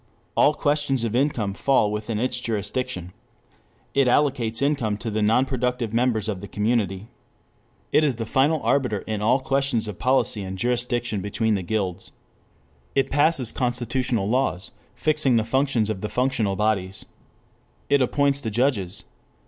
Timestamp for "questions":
0.55-1.03, 9.41-9.87